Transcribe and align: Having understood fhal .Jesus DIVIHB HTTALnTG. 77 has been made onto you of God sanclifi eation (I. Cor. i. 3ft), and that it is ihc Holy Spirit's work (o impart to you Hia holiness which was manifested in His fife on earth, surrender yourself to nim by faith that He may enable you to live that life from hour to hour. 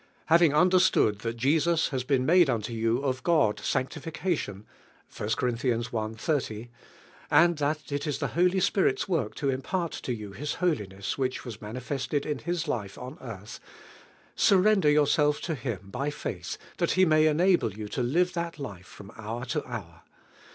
Having 0.25 0.55
understood 0.55 1.19
fhal 1.19 1.35
.Jesus 1.35 1.89
DIVIHB 1.89 1.89
HTTALnTG. 1.89 1.89
77 1.91 1.91
has 1.91 2.03
been 2.05 2.25
made 2.25 2.49
onto 2.49 2.73
you 2.73 2.97
of 3.03 3.21
God 3.21 3.57
sanclifi 3.57 4.11
eation 4.13 4.63
(I. 5.11 5.13
Cor. 5.37 5.49
i. 5.49 5.51
3ft), 5.53 6.69
and 7.29 7.57
that 7.59 7.91
it 7.91 8.07
is 8.07 8.17
ihc 8.17 8.29
Holy 8.31 8.59
Spirit's 8.59 9.07
work 9.07 9.43
(o 9.43 9.49
impart 9.49 9.91
to 9.91 10.11
you 10.11 10.31
Hia 10.31 10.57
holiness 10.57 11.19
which 11.19 11.45
was 11.45 11.61
manifested 11.61 12.25
in 12.25 12.39
His 12.39 12.63
fife 12.63 12.97
on 12.97 13.19
earth, 13.21 13.59
surrender 14.35 14.89
yourself 14.89 15.39
to 15.41 15.53
nim 15.63 15.91
by 15.91 16.09
faith 16.09 16.57
that 16.77 16.93
He 16.93 17.05
may 17.05 17.27
enable 17.27 17.71
you 17.73 17.87
to 17.89 18.01
live 18.01 18.33
that 18.33 18.57
life 18.57 18.87
from 18.87 19.11
hour 19.17 19.45
to 19.45 19.63
hour. 19.67 20.01